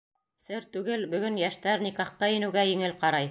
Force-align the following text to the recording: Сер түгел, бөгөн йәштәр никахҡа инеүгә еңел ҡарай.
Сер 0.45 0.63
түгел, 0.77 1.03
бөгөн 1.11 1.37
йәштәр 1.43 1.85
никахҡа 1.89 2.31
инеүгә 2.39 2.65
еңел 2.71 2.97
ҡарай. 3.05 3.19